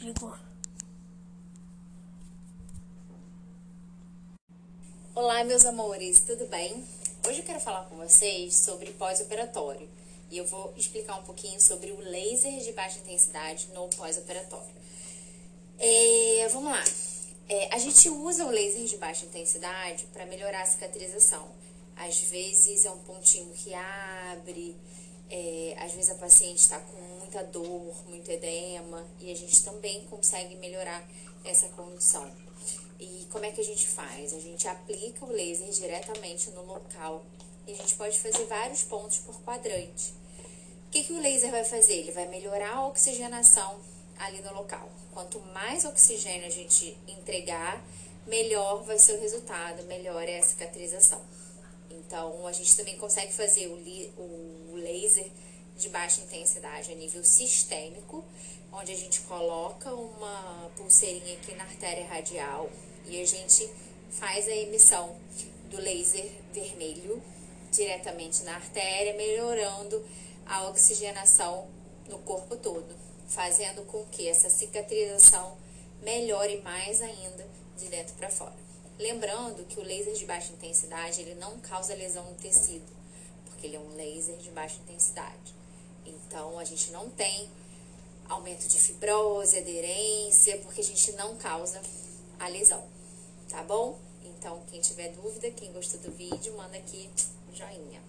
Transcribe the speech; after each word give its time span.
desligou. 0.00 0.34
Olá, 5.14 5.44
meus 5.44 5.66
amores, 5.66 6.20
tudo 6.20 6.46
bem? 6.46 6.82
Hoje 7.28 7.40
eu 7.40 7.44
quero 7.44 7.60
falar 7.60 7.84
com 7.84 7.96
vocês 7.96 8.54
sobre 8.54 8.92
pós-operatório 8.92 9.86
e 10.30 10.38
eu 10.38 10.46
vou 10.46 10.72
explicar 10.74 11.16
um 11.16 11.22
pouquinho 11.24 11.60
sobre 11.60 11.92
o 11.92 12.00
laser 12.00 12.60
de 12.60 12.72
baixa 12.72 12.98
intensidade 13.00 13.68
no 13.74 13.88
pós-operatório. 13.88 14.72
É, 15.78 16.48
vamos 16.50 16.72
lá. 16.72 16.84
É, 17.46 17.74
a 17.74 17.78
gente 17.78 18.08
usa 18.08 18.46
o 18.46 18.50
laser 18.50 18.86
de 18.86 18.96
baixa 18.96 19.26
intensidade 19.26 20.06
para 20.14 20.24
melhorar 20.24 20.62
a 20.62 20.66
cicatrização. 20.66 21.46
Às 21.96 22.20
vezes 22.22 22.86
é 22.86 22.90
um 22.90 23.00
pontinho 23.00 23.52
que 23.52 23.74
abre, 23.74 24.74
é, 25.28 25.74
às 25.78 25.92
vezes 25.92 26.10
a 26.10 26.14
paciente 26.14 26.60
está 26.60 26.80
com 26.80 27.09
muita 27.30 27.44
dor, 27.44 27.94
muito 28.08 28.28
edema, 28.28 29.06
e 29.20 29.30
a 29.30 29.36
gente 29.36 29.62
também 29.62 30.04
consegue 30.06 30.56
melhorar 30.56 31.08
essa 31.44 31.68
condição. 31.68 32.28
E 32.98 33.26
como 33.30 33.44
é 33.44 33.52
que 33.52 33.60
a 33.60 33.64
gente 33.64 33.86
faz? 33.86 34.34
A 34.34 34.40
gente 34.40 34.66
aplica 34.66 35.24
o 35.24 35.30
laser 35.30 35.70
diretamente 35.70 36.50
no 36.50 36.66
local 36.66 37.24
e 37.66 37.72
a 37.72 37.76
gente 37.76 37.94
pode 37.94 38.18
fazer 38.18 38.44
vários 38.46 38.82
pontos 38.82 39.18
por 39.18 39.40
quadrante. 39.42 40.12
O 40.88 40.90
que, 40.90 41.04
que 41.04 41.12
o 41.12 41.20
laser 41.20 41.52
vai 41.52 41.64
fazer? 41.64 41.94
Ele 41.94 42.10
vai 42.10 42.26
melhorar 42.26 42.74
a 42.74 42.88
oxigenação 42.88 43.80
ali 44.18 44.42
no 44.42 44.52
local. 44.52 44.90
Quanto 45.12 45.38
mais 45.54 45.84
oxigênio 45.84 46.46
a 46.46 46.50
gente 46.50 46.98
entregar, 47.06 47.82
melhor 48.26 48.82
vai 48.82 48.98
ser 48.98 49.12
o 49.12 49.20
resultado, 49.20 49.84
melhor 49.84 50.28
é 50.28 50.40
a 50.40 50.42
cicatrização. 50.42 51.22
Então, 51.88 52.44
a 52.44 52.52
gente 52.52 52.76
também 52.76 52.98
consegue 52.98 53.32
fazer 53.32 53.68
o, 53.68 54.72
o 54.72 54.74
laser 54.74 55.30
de 55.80 55.88
baixa 55.88 56.20
intensidade 56.20 56.92
a 56.92 56.94
nível 56.94 57.24
sistêmico, 57.24 58.22
onde 58.70 58.92
a 58.92 58.96
gente 58.96 59.20
coloca 59.22 59.92
uma 59.92 60.70
pulseirinha 60.76 61.34
aqui 61.38 61.54
na 61.54 61.64
artéria 61.64 62.06
radial 62.06 62.70
e 63.06 63.20
a 63.20 63.26
gente 63.26 63.68
faz 64.10 64.46
a 64.46 64.54
emissão 64.54 65.16
do 65.70 65.78
laser 65.78 66.30
vermelho 66.52 67.22
diretamente 67.72 68.42
na 68.42 68.56
artéria, 68.56 69.14
melhorando 69.14 70.04
a 70.46 70.68
oxigenação 70.68 71.66
no 72.08 72.18
corpo 72.18 72.56
todo, 72.56 72.94
fazendo 73.28 73.82
com 73.86 74.04
que 74.06 74.28
essa 74.28 74.50
cicatrização 74.50 75.56
melhore 76.02 76.60
mais 76.60 77.00
ainda 77.00 77.48
de 77.78 77.86
dentro 77.86 78.14
para 78.16 78.28
fora. 78.28 78.56
Lembrando 78.98 79.64
que 79.64 79.80
o 79.80 79.82
laser 79.82 80.12
de 80.12 80.26
baixa 80.26 80.52
intensidade 80.52 81.22
ele 81.22 81.34
não 81.36 81.58
causa 81.60 81.94
lesão 81.94 82.24
no 82.24 82.34
tecido, 82.34 82.92
porque 83.46 83.66
ele 83.66 83.76
é 83.76 83.80
um 83.80 83.96
laser 83.96 84.36
de 84.36 84.50
baixa 84.50 84.78
intensidade. 84.82 85.59
Então 86.06 86.58
a 86.58 86.64
gente 86.64 86.90
não 86.90 87.10
tem 87.10 87.50
aumento 88.28 88.68
de 88.68 88.78
fibrose, 88.78 89.58
aderência, 89.58 90.58
porque 90.58 90.80
a 90.80 90.84
gente 90.84 91.12
não 91.12 91.36
causa 91.36 91.80
a 92.38 92.48
lesão, 92.48 92.82
tá 93.48 93.62
bom? 93.64 93.98
Então, 94.24 94.62
quem 94.70 94.80
tiver 94.80 95.08
dúvida, 95.10 95.50
quem 95.50 95.72
gostou 95.72 96.00
do 96.00 96.10
vídeo, 96.12 96.56
manda 96.56 96.76
aqui 96.76 97.10
um 97.50 97.54
joinha. 97.54 98.00